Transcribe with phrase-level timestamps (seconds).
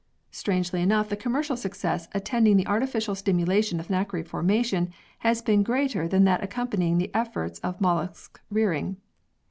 [0.31, 6.07] Strangely enough the commercial success attending the artificial stimulation of nacre formation has been greater
[6.07, 8.97] than that accompanying the efforts of mollusc rearing.